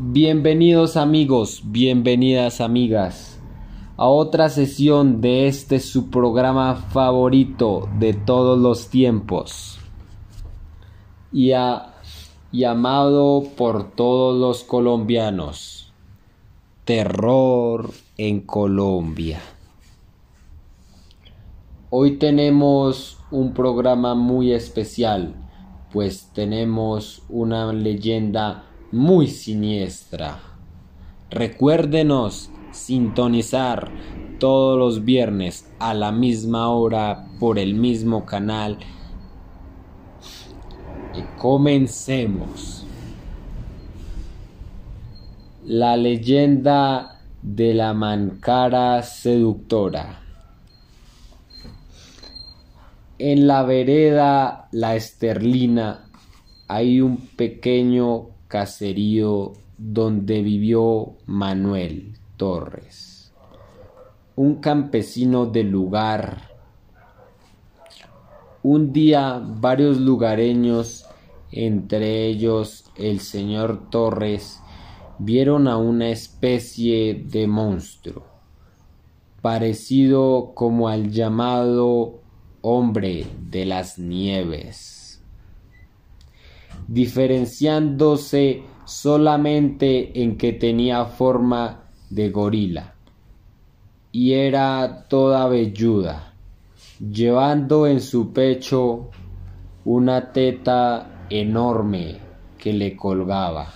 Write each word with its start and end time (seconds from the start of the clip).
Bienvenidos 0.00 0.96
amigos, 0.96 1.60
bienvenidas 1.64 2.60
amigas 2.60 3.40
a 3.96 4.06
otra 4.06 4.48
sesión 4.48 5.20
de 5.20 5.48
este 5.48 5.80
su 5.80 6.08
programa 6.08 6.76
favorito 6.76 7.88
de 7.98 8.14
todos 8.14 8.56
los 8.60 8.90
tiempos 8.90 9.80
y, 11.32 11.50
y 12.52 12.64
amado 12.64 13.42
por 13.56 13.90
todos 13.90 14.40
los 14.40 14.62
colombianos. 14.62 15.92
Terror 16.84 17.90
en 18.16 18.42
Colombia. 18.42 19.40
Hoy 21.90 22.18
tenemos 22.18 23.18
un 23.32 23.52
programa 23.52 24.14
muy 24.14 24.52
especial, 24.52 25.34
pues 25.92 26.30
tenemos 26.32 27.24
una 27.28 27.72
leyenda 27.72 28.67
muy 28.90 29.28
siniestra. 29.28 30.40
Recuérdenos 31.30 32.50
sintonizar 32.70 33.90
todos 34.38 34.78
los 34.78 35.04
viernes 35.04 35.70
a 35.78 35.94
la 35.94 36.12
misma 36.12 36.70
hora 36.70 37.26
por 37.38 37.58
el 37.58 37.74
mismo 37.74 38.24
canal. 38.24 38.78
Y 41.14 41.22
comencemos. 41.38 42.86
La 45.66 45.96
leyenda 45.96 47.20
de 47.42 47.74
la 47.74 47.92
mancara 47.92 49.02
seductora. 49.02 50.22
En 53.18 53.46
la 53.46 53.64
vereda 53.64 54.68
La 54.70 54.94
Esterlina 54.94 56.08
hay 56.68 57.00
un 57.00 57.16
pequeño 57.16 58.37
caserío 58.48 59.52
donde 59.76 60.42
vivió 60.42 61.16
Manuel 61.26 62.18
Torres, 62.36 63.32
un 64.34 64.56
campesino 64.56 65.46
del 65.46 65.70
lugar. 65.70 66.48
Un 68.62 68.92
día 68.92 69.40
varios 69.44 69.98
lugareños, 70.00 71.06
entre 71.52 72.26
ellos 72.26 72.90
el 72.96 73.20
señor 73.20 73.88
Torres, 73.90 74.60
vieron 75.18 75.68
a 75.68 75.76
una 75.76 76.08
especie 76.08 77.14
de 77.14 77.46
monstruo, 77.46 78.24
parecido 79.42 80.52
como 80.54 80.88
al 80.88 81.10
llamado 81.10 82.20
hombre 82.62 83.26
de 83.48 83.64
las 83.64 83.98
nieves 83.98 85.07
diferenciándose 86.88 88.62
solamente 88.84 90.22
en 90.22 90.36
que 90.36 90.52
tenía 90.54 91.04
forma 91.04 91.84
de 92.10 92.30
gorila 92.30 92.94
y 94.10 94.32
era 94.32 95.04
toda 95.08 95.46
velluda, 95.48 96.32
llevando 96.98 97.86
en 97.86 98.00
su 98.00 98.32
pecho 98.32 99.10
una 99.84 100.32
teta 100.32 101.26
enorme 101.30 102.18
que 102.58 102.72
le 102.72 102.96
colgaba. 102.96 103.72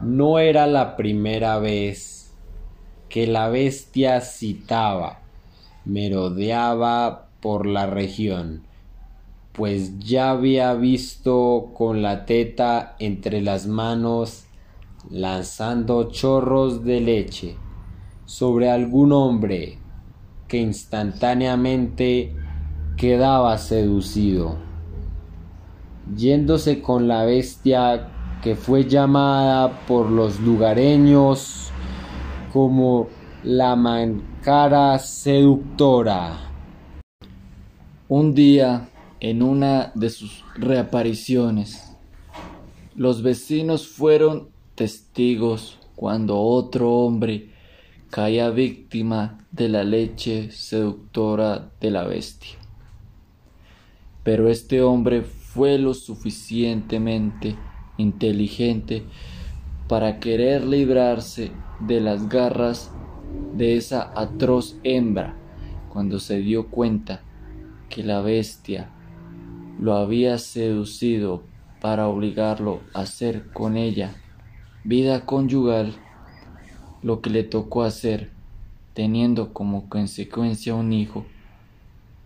No 0.00 0.38
era 0.38 0.66
la 0.66 0.96
primera 0.96 1.58
vez 1.58 2.32
que 3.08 3.26
la 3.26 3.48
bestia 3.48 4.20
citaba, 4.20 5.20
merodeaba 5.84 7.28
por 7.40 7.66
la 7.66 7.86
región, 7.86 8.62
pues 9.52 9.98
ya 9.98 10.30
había 10.30 10.74
visto 10.74 11.72
con 11.76 12.02
la 12.02 12.24
teta 12.24 12.96
entre 12.98 13.40
las 13.40 13.66
manos 13.66 14.44
lanzando 15.08 16.10
chorros 16.10 16.84
de 16.84 17.00
leche 17.00 17.56
sobre 18.26 18.70
algún 18.70 19.12
hombre 19.12 19.78
que 20.46 20.58
instantáneamente 20.58 22.34
quedaba 22.96 23.56
seducido, 23.58 24.56
yéndose 26.16 26.82
con 26.82 27.08
la 27.08 27.24
bestia 27.24 28.08
que 28.42 28.54
fue 28.54 28.84
llamada 28.84 29.86
por 29.86 30.10
los 30.10 30.38
lugareños 30.40 31.70
como 32.52 33.08
la 33.42 33.74
mancara 33.76 34.98
seductora. 34.98 36.36
Un 38.08 38.34
día 38.34 38.89
en 39.20 39.42
una 39.42 39.92
de 39.94 40.10
sus 40.10 40.44
reapariciones. 40.56 41.94
Los 42.96 43.22
vecinos 43.22 43.86
fueron 43.86 44.48
testigos 44.74 45.78
cuando 45.94 46.40
otro 46.40 46.92
hombre 46.92 47.50
caía 48.10 48.50
víctima 48.50 49.46
de 49.52 49.68
la 49.68 49.84
leche 49.84 50.50
seductora 50.50 51.70
de 51.80 51.90
la 51.90 52.04
bestia. 52.04 52.56
Pero 54.24 54.48
este 54.48 54.82
hombre 54.82 55.22
fue 55.22 55.78
lo 55.78 55.94
suficientemente 55.94 57.56
inteligente 57.98 59.04
para 59.88 60.18
querer 60.18 60.64
librarse 60.64 61.52
de 61.80 62.00
las 62.00 62.28
garras 62.28 62.90
de 63.54 63.76
esa 63.76 64.12
atroz 64.18 64.76
hembra 64.82 65.36
cuando 65.92 66.18
se 66.18 66.38
dio 66.38 66.68
cuenta 66.68 67.22
que 67.88 68.02
la 68.02 68.20
bestia 68.20 68.90
lo 69.80 69.94
había 69.94 70.36
seducido 70.36 71.42
para 71.80 72.06
obligarlo 72.06 72.80
a 72.92 73.00
hacer 73.00 73.50
con 73.52 73.78
ella 73.78 74.14
vida 74.84 75.24
conyugal, 75.24 75.94
lo 77.02 77.22
que 77.22 77.30
le 77.30 77.44
tocó 77.44 77.82
hacer, 77.82 78.30
teniendo 78.92 79.54
como 79.54 79.88
consecuencia 79.88 80.74
un 80.74 80.92
hijo. 80.92 81.24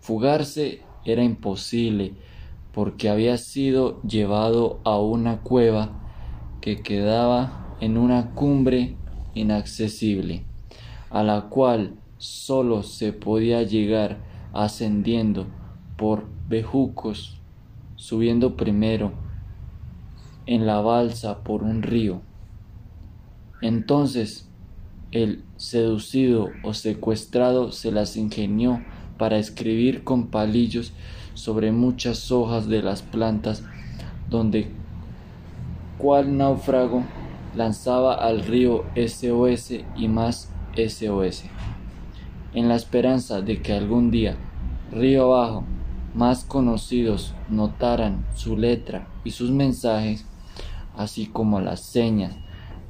Fugarse 0.00 0.82
era 1.04 1.22
imposible 1.22 2.14
porque 2.72 3.08
había 3.08 3.38
sido 3.38 4.02
llevado 4.02 4.80
a 4.82 4.98
una 4.98 5.42
cueva 5.42 5.92
que 6.60 6.82
quedaba 6.82 7.76
en 7.80 7.96
una 7.96 8.30
cumbre 8.30 8.96
inaccesible, 9.34 10.42
a 11.10 11.22
la 11.22 11.42
cual 11.42 11.94
sólo 12.18 12.82
se 12.82 13.12
podía 13.12 13.62
llegar 13.62 14.18
ascendiendo 14.52 15.46
por 15.96 16.26
bejucos 16.48 17.40
subiendo 18.04 18.54
primero 18.54 19.12
en 20.44 20.66
la 20.66 20.82
balsa 20.82 21.42
por 21.42 21.62
un 21.62 21.80
río. 21.80 22.20
Entonces 23.62 24.46
el 25.10 25.42
seducido 25.56 26.50
o 26.62 26.74
secuestrado 26.74 27.72
se 27.72 27.92
las 27.92 28.18
ingenió 28.18 28.84
para 29.16 29.38
escribir 29.38 30.04
con 30.04 30.26
palillos 30.26 30.92
sobre 31.32 31.72
muchas 31.72 32.30
hojas 32.30 32.68
de 32.68 32.82
las 32.82 33.00
plantas 33.00 33.64
donde 34.28 34.68
cual 35.96 36.36
náufrago 36.36 37.04
lanzaba 37.56 38.16
al 38.16 38.44
río 38.44 38.84
SOS 38.96 39.76
y 39.96 40.08
más 40.08 40.52
SOS, 40.76 41.44
en 42.52 42.68
la 42.68 42.76
esperanza 42.76 43.40
de 43.40 43.62
que 43.62 43.72
algún 43.72 44.10
día, 44.10 44.36
río 44.92 45.32
abajo, 45.32 45.64
más 46.14 46.44
conocidos 46.44 47.34
notaran 47.48 48.24
su 48.34 48.56
letra 48.56 49.08
y 49.24 49.32
sus 49.32 49.50
mensajes, 49.50 50.24
así 50.96 51.26
como 51.26 51.60
las 51.60 51.80
señas 51.80 52.36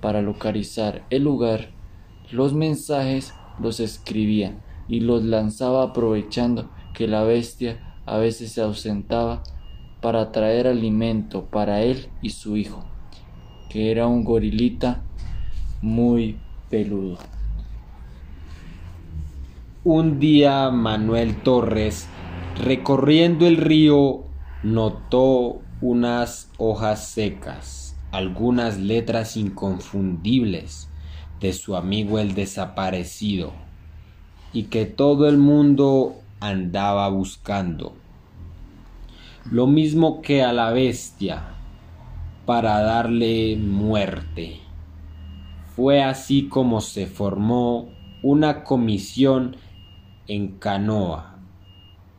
para 0.00 0.20
localizar 0.20 1.02
el 1.08 1.24
lugar, 1.24 1.70
los 2.30 2.52
mensajes 2.52 3.34
los 3.58 3.80
escribía 3.80 4.60
y 4.88 5.00
los 5.00 5.24
lanzaba 5.24 5.82
aprovechando 5.82 6.70
que 6.92 7.08
la 7.08 7.22
bestia 7.24 7.96
a 8.04 8.18
veces 8.18 8.52
se 8.52 8.60
ausentaba 8.60 9.42
para 10.02 10.30
traer 10.32 10.66
alimento 10.66 11.46
para 11.46 11.80
él 11.80 12.08
y 12.20 12.30
su 12.30 12.58
hijo, 12.58 12.84
que 13.70 13.90
era 13.90 14.06
un 14.06 14.24
gorilita 14.24 15.02
muy 15.80 16.38
peludo. 16.68 17.16
Un 19.84 20.18
día 20.18 20.70
Manuel 20.70 21.36
Torres 21.42 22.08
Recorriendo 22.56 23.48
el 23.48 23.56
río 23.56 24.22
notó 24.62 25.60
unas 25.80 26.52
hojas 26.56 27.08
secas, 27.08 27.96
algunas 28.12 28.78
letras 28.78 29.36
inconfundibles 29.36 30.88
de 31.40 31.52
su 31.52 31.74
amigo 31.74 32.20
el 32.20 32.36
desaparecido, 32.36 33.52
y 34.52 34.64
que 34.64 34.86
todo 34.86 35.28
el 35.28 35.36
mundo 35.36 36.14
andaba 36.38 37.08
buscando. 37.08 37.96
Lo 39.50 39.66
mismo 39.66 40.22
que 40.22 40.44
a 40.44 40.52
la 40.52 40.70
bestia, 40.70 41.42
para 42.46 42.80
darle 42.82 43.56
muerte. 43.56 44.60
Fue 45.74 46.04
así 46.04 46.46
como 46.48 46.80
se 46.80 47.08
formó 47.08 47.88
una 48.22 48.62
comisión 48.62 49.56
en 50.28 50.56
canoa 50.58 51.33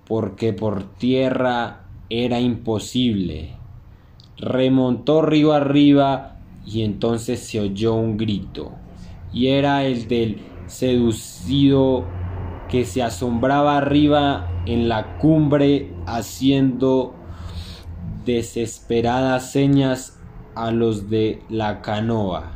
porque 0.08 0.54
por 0.54 0.84
tierra 0.84 1.82
era 2.10 2.40
imposible. 2.40 3.56
Remontó 4.38 5.22
río 5.22 5.54
arriba 5.54 6.38
y 6.66 6.84
entonces 6.84 7.40
se 7.40 7.60
oyó 7.60 7.94
un 7.94 8.18
grito, 8.18 8.72
y 9.32 9.48
era 9.48 9.86
el 9.86 10.08
del 10.08 10.40
seducido 10.68 12.06
que 12.70 12.86
se 12.86 13.04
asombraba 13.04 13.78
arriba 13.78 14.50
en 14.66 14.90
la 14.90 15.18
cumbre 15.18 15.94
haciendo 16.08 17.14
desesperadas 18.26 19.52
señas 19.52 20.20
a 20.56 20.72
los 20.72 21.10
de 21.10 21.42
la 21.50 21.82
canoa, 21.82 22.54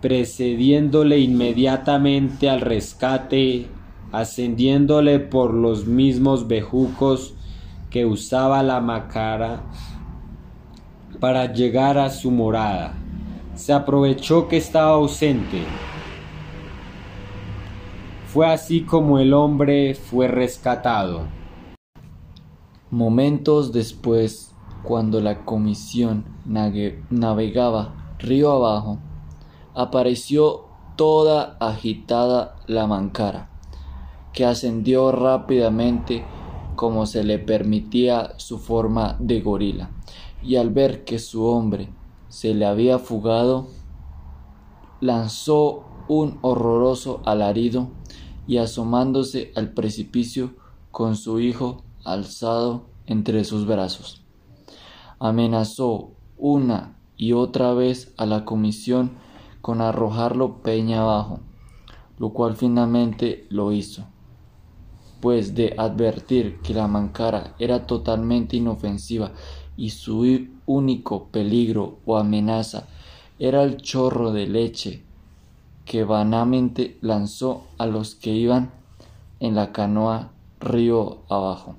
precediéndole 0.00 1.18
inmediatamente 1.18 2.48
al 2.48 2.62
rescate, 2.62 3.66
ascendiéndole 4.12 5.18
por 5.18 5.52
los 5.52 5.86
mismos 5.86 6.48
bejucos 6.48 7.34
que 7.90 8.04
usaba 8.04 8.62
la 8.62 8.80
macara 8.80 9.62
para 11.20 11.52
llegar 11.52 11.98
a 11.98 12.10
su 12.10 12.30
morada. 12.30 12.94
Se 13.54 13.72
aprovechó 13.72 14.48
que 14.48 14.58
estaba 14.58 14.90
ausente. 14.90 15.62
Fue 18.26 18.46
así 18.46 18.82
como 18.82 19.18
el 19.18 19.32
hombre 19.32 19.94
fue 19.94 20.28
rescatado. 20.28 21.22
Momentos 22.90 23.72
después, 23.72 24.54
cuando 24.82 25.20
la 25.20 25.44
comisión 25.44 26.24
navegaba 26.44 27.94
río 28.18 28.52
abajo, 28.52 28.98
apareció 29.74 30.66
toda 30.96 31.56
agitada 31.60 32.56
la 32.66 32.86
mancara, 32.86 33.50
que 34.36 34.44
ascendió 34.44 35.12
rápidamente 35.12 36.22
como 36.74 37.06
se 37.06 37.24
le 37.24 37.38
permitía 37.38 38.34
su 38.36 38.58
forma 38.58 39.16
de 39.18 39.40
gorila 39.40 39.90
y 40.42 40.56
al 40.56 40.68
ver 40.68 41.04
que 41.04 41.18
su 41.18 41.46
hombre 41.46 41.88
se 42.28 42.52
le 42.52 42.66
había 42.66 42.98
fugado, 42.98 43.68
lanzó 45.00 45.84
un 46.06 46.38
horroroso 46.42 47.22
alarido 47.24 47.88
y 48.46 48.58
asomándose 48.58 49.52
al 49.56 49.72
precipicio 49.72 50.54
con 50.90 51.16
su 51.16 51.40
hijo 51.40 51.82
alzado 52.04 52.90
entre 53.06 53.42
sus 53.42 53.66
brazos. 53.66 54.22
Amenazó 55.18 56.10
una 56.36 56.98
y 57.16 57.32
otra 57.32 57.72
vez 57.72 58.12
a 58.18 58.26
la 58.26 58.44
comisión 58.44 59.12
con 59.62 59.80
arrojarlo 59.80 60.62
peña 60.62 61.00
abajo, 61.00 61.40
lo 62.18 62.34
cual 62.34 62.54
finalmente 62.54 63.46
lo 63.48 63.72
hizo, 63.72 64.04
pues 65.26 65.56
de 65.56 65.74
advertir 65.76 66.60
que 66.62 66.72
la 66.72 66.86
mancara 66.86 67.56
era 67.58 67.84
totalmente 67.84 68.56
inofensiva 68.58 69.32
y 69.76 69.90
su 69.90 70.24
único 70.66 71.24
peligro 71.30 71.98
o 72.06 72.16
amenaza 72.16 72.86
era 73.40 73.64
el 73.64 73.78
chorro 73.78 74.30
de 74.30 74.46
leche 74.46 75.02
que 75.84 76.04
vanamente 76.04 76.96
lanzó 77.00 77.64
a 77.76 77.86
los 77.86 78.14
que 78.14 78.30
iban 78.30 78.70
en 79.40 79.56
la 79.56 79.72
canoa 79.72 80.30
río 80.60 81.22
abajo, 81.28 81.74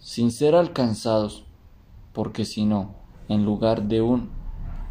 sin 0.00 0.32
ser 0.32 0.56
alcanzados, 0.56 1.44
porque 2.12 2.44
si 2.44 2.64
no, 2.64 2.96
en 3.28 3.44
lugar 3.44 3.84
de 3.84 4.02
un 4.02 4.30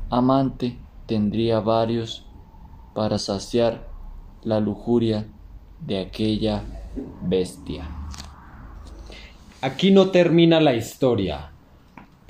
amante 0.09 0.79
tendría 1.05 1.59
varios 1.59 2.25
para 2.95 3.17
saciar 3.17 3.89
la 4.41 4.61
lujuria 4.61 5.27
de 5.81 5.99
aquella 5.99 6.63
bestia. 7.21 7.87
Aquí 9.61 9.91
no 9.91 10.09
termina 10.09 10.59
la 10.59 10.73
historia 10.73 11.51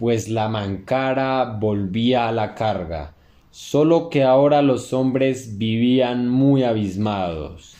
pues 0.01 0.29
la 0.29 0.49
mancara 0.49 1.59
volvía 1.59 2.27
a 2.27 2.31
la 2.31 2.55
carga, 2.55 3.13
solo 3.51 4.09
que 4.09 4.23
ahora 4.23 4.63
los 4.63 4.93
hombres 4.93 5.59
vivían 5.59 6.27
muy 6.27 6.63
abismados, 6.63 7.75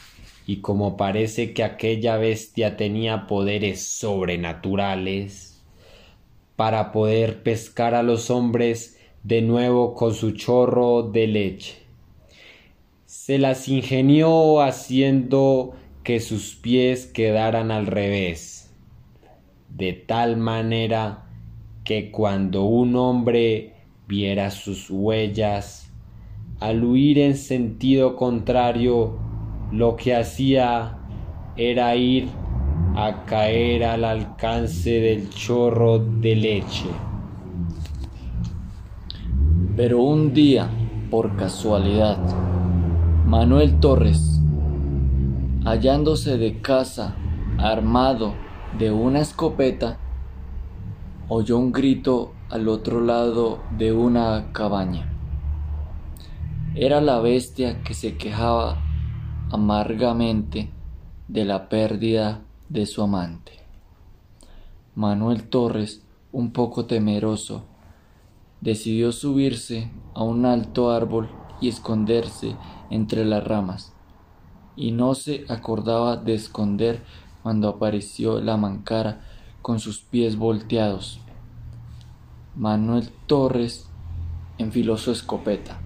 y 0.45 0.57
como 0.57 0.97
parece 0.97 1.51
que 1.55 1.63
aquella 1.63 2.17
bestia 2.17 2.77
tenía 2.77 3.25
poderes 3.25 3.83
sobrenaturales, 3.83 5.63
para 6.55 6.91
poder 6.91 7.41
pescar 7.41 7.95
a 7.95 8.03
los 8.03 8.29
hombres 8.29 8.99
de 9.23 9.41
nuevo 9.41 9.95
con 9.95 10.13
su 10.13 10.33
chorro 10.33 11.01
de 11.01 11.25
leche. 11.25 11.73
Se 13.07 13.39
las 13.39 13.67
ingenió 13.67 14.61
haciendo 14.61 15.73
que 16.03 16.19
sus 16.19 16.55
pies 16.55 17.05
quedaran 17.05 17.71
al 17.71 17.85
revés, 17.87 18.73
de 19.69 19.93
tal 19.93 20.37
manera 20.37 21.25
que 21.83 22.11
cuando 22.11 22.63
un 22.63 22.95
hombre 22.95 23.73
viera 24.07 24.51
sus 24.51 24.89
huellas, 24.89 25.91
al 26.59 26.83
huir 26.83 27.19
en 27.19 27.35
sentido 27.35 28.15
contrario, 28.15 29.17
lo 29.71 29.95
que 29.95 30.15
hacía 30.15 30.97
era 31.55 31.95
ir 31.95 32.27
a 32.95 33.23
caer 33.25 33.83
al 33.83 34.03
alcance 34.03 34.89
del 34.89 35.29
chorro 35.29 35.99
de 35.99 36.35
leche. 36.35 36.89
Pero 39.75 40.01
un 40.03 40.33
día, 40.33 40.69
por 41.09 41.35
casualidad, 41.37 42.17
Manuel 43.25 43.79
Torres, 43.79 44.40
hallándose 45.63 46.37
de 46.37 46.59
casa 46.59 47.15
armado 47.57 48.33
de 48.79 48.91
una 48.91 49.19
escopeta, 49.19 49.99
oyó 51.29 51.57
un 51.59 51.71
grito 51.71 52.33
al 52.49 52.67
otro 52.67 53.01
lado 53.01 53.59
de 53.77 53.93
una 53.93 54.51
cabaña. 54.53 55.07
Era 56.73 56.99
la 56.99 57.19
bestia 57.19 57.83
que 57.83 57.93
se 57.93 58.17
quejaba 58.17 58.81
amargamente 59.51 60.71
de 61.27 61.45
la 61.45 61.69
pérdida 61.69 62.41
de 62.69 62.87
su 62.87 63.03
amante. 63.03 63.51
Manuel 64.95 65.43
Torres, 65.43 66.01
un 66.31 66.51
poco 66.51 66.85
temeroso, 66.85 67.65
decidió 68.61 69.11
subirse 69.11 69.91
a 70.15 70.23
un 70.23 70.45
alto 70.45 70.91
árbol 70.91 71.29
y 71.59 71.69
esconderse 71.69 72.55
entre 72.89 73.25
las 73.25 73.43
ramas, 73.43 73.93
y 74.75 74.91
no 74.91 75.15
se 75.15 75.45
acordaba 75.49 76.17
de 76.17 76.33
esconder 76.33 77.03
cuando 77.43 77.69
apareció 77.69 78.39
la 78.41 78.57
mancara 78.57 79.21
con 79.61 79.79
sus 79.79 79.99
pies 79.99 80.37
volteados. 80.37 81.19
Manuel 82.55 83.09
Torres 83.27 83.87
enfiló 84.57 84.97
su 84.97 85.11
escopeta, 85.11 85.79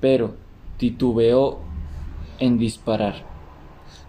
pero 0.00 0.36
titubeó 0.76 1.60
en 2.38 2.58
disparar, 2.58 3.24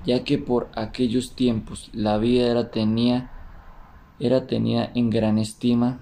ya 0.05 0.23
que 0.23 0.37
por 0.37 0.69
aquellos 0.75 1.35
tiempos 1.35 1.89
la 1.93 2.17
vida 2.17 2.47
era 2.47 2.71
tenía, 2.71 3.31
era 4.19 4.47
tenida 4.47 4.91
en 4.95 5.09
gran 5.09 5.37
estima 5.37 5.99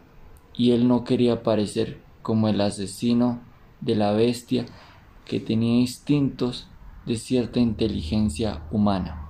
y 0.53 0.71
él 0.71 0.87
no 0.87 1.03
quería 1.03 1.43
parecer 1.43 2.01
como 2.21 2.47
el 2.47 2.61
asesino 2.61 3.39
de 3.81 3.95
la 3.95 4.11
bestia 4.11 4.65
que 5.25 5.39
tenía 5.39 5.79
instintos 5.79 6.67
de 7.05 7.15
cierta 7.15 7.59
inteligencia 7.59 8.63
humana. 8.71 9.27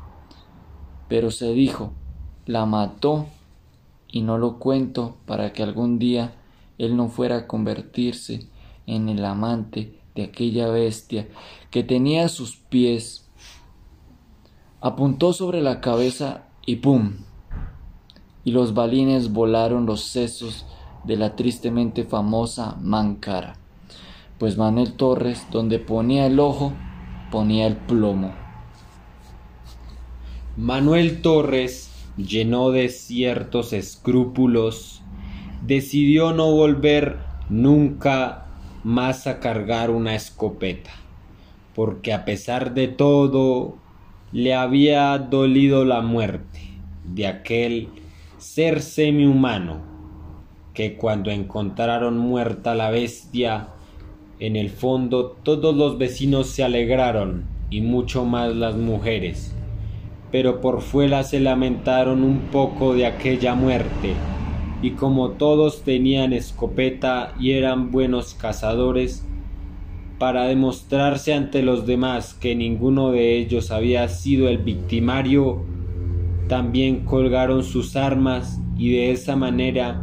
Pero 1.08 1.32
se 1.32 1.54
dijo, 1.54 1.94
la 2.46 2.66
mató 2.66 3.28
y 4.08 4.22
no 4.22 4.38
lo 4.38 4.60
cuento 4.60 5.18
para 5.26 5.54
que 5.54 5.64
algún 5.64 6.00
día 6.00 6.36
él 6.78 6.96
no 6.98 7.08
fuera 7.08 7.38
a 7.38 7.48
convertirse 7.48 8.48
en 8.88 9.10
el 9.10 9.24
amante 9.24 10.00
de 10.16 10.24
aquella 10.24 10.68
bestia 10.68 11.28
que 11.70 11.84
tenía 11.84 12.26
a 12.26 12.30
sus 12.30 12.58
pies. 12.58 13.30
Apuntó 14.82 15.34
sobre 15.34 15.62
la 15.62 15.80
cabeza 15.80 16.46
y 16.66 16.78
¡pum! 16.78 17.14
Y 18.44 18.52
los 18.52 18.74
balines 18.74 19.32
volaron 19.32 19.86
los 19.86 20.02
sesos 20.02 20.66
de 21.04 21.16
la 21.16 21.36
tristemente 21.36 22.04
famosa 22.04 22.76
Mancara, 22.82 23.56
pues 24.40 24.58
Manuel 24.58 24.94
Torres, 24.94 25.46
donde 25.52 25.80
ponía 25.80 26.26
el 26.26 26.40
ojo, 26.40 26.74
ponía 27.32 27.66
el 27.66 27.78
plomo. 27.78 28.34
Manuel 30.58 31.22
Torres 31.22 31.92
lleno 32.18 32.72
de 32.72 32.90
ciertos 32.90 33.74
escrúpulos, 33.74 35.02
decidió 35.66 36.34
no 36.34 36.52
volver 36.52 37.18
nunca 37.50 38.46
más 38.84 39.28
a 39.28 39.40
cargar 39.40 39.90
una 39.90 40.16
escopeta, 40.16 40.92
porque 41.76 42.14
a 42.14 42.26
pesar 42.26 42.74
de 42.74 42.88
todo 42.88 43.76
le 44.32 44.54
había 44.54 45.18
dolido 45.18 45.86
la 45.86 46.02
muerte 46.02 46.60
de 47.06 47.28
aquel 47.28 47.90
ser 48.38 48.82
semi-humano 48.82 49.82
que 50.74 50.96
cuando 50.96 51.32
encontraron 51.32 52.18
muerta 52.18 52.76
la 52.76 52.90
bestia, 52.90 53.68
en 54.42 54.56
el 54.56 54.72
fondo 54.72 55.38
todos 55.44 55.76
los 55.76 56.00
vecinos 56.00 56.48
se 56.48 56.64
alegraron 56.64 57.46
y 57.70 57.82
mucho 57.82 58.26
más 58.26 58.56
las 58.56 58.76
mujeres. 58.76 59.56
Pero 60.32 60.62
por 60.62 60.82
fuera 60.82 61.24
se 61.24 61.40
lamentaron 61.40 62.24
un 62.24 62.40
poco 62.52 62.96
de 62.96 63.06
aquella 63.06 63.54
muerte, 63.54 64.14
y 64.82 64.92
como 64.92 65.32
todos 65.32 65.84
tenían 65.84 66.34
escopeta 66.34 67.36
y 67.40 67.52
eran 67.52 67.92
buenos 67.92 68.34
cazadores, 68.34 69.24
para 70.18 70.46
demostrarse 70.46 71.36
ante 71.36 71.62
los 71.62 71.86
demás 71.86 72.34
que 72.34 72.56
ninguno 72.56 73.12
de 73.12 73.38
ellos 73.38 73.70
había 73.70 74.08
sido 74.08 74.50
el 74.50 74.58
victimario, 74.58 75.64
también 76.48 77.06
colgaron 77.06 77.64
sus 77.64 77.96
armas 77.96 78.60
y 78.76 78.92
de 78.92 79.12
esa 79.12 79.36
manera 79.36 80.02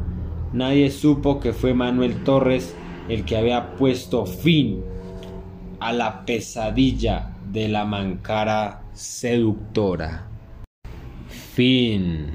nadie 0.53 0.91
supo 0.93 1.41
que 1.41 1.53
fue 1.53 1.75
Manuel 1.75 2.23
Torres 2.23 2.77
el 3.09 3.25
que 3.25 3.37
había 3.37 3.75
puesto 3.77 4.27
fin 4.27 4.83
a 5.81 5.93
la 5.93 6.25
pesadilla 6.25 7.35
de 7.51 7.69
la 7.69 7.85
mancara 7.85 8.83
seductora. 8.93 10.29
Fin. 11.29 12.27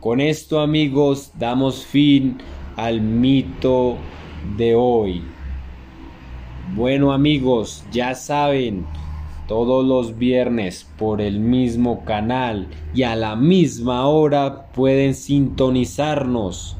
Con 0.00 0.20
esto 0.20 0.60
amigos 0.60 1.32
damos 1.38 1.84
fin 1.84 2.38
al 2.76 3.00
mito 3.00 3.96
de 4.56 4.74
hoy. 4.74 5.22
Bueno 6.74 7.12
amigos, 7.12 7.84
ya 7.92 8.14
saben, 8.14 8.86
todos 9.46 9.84
los 9.84 10.16
viernes 10.16 10.88
por 10.98 11.20
el 11.20 11.38
mismo 11.38 12.04
canal 12.04 12.68
y 12.94 13.02
a 13.02 13.14
la 13.14 13.36
misma 13.36 14.06
hora 14.06 14.66
pueden 14.72 15.14
sintonizarnos 15.14 16.78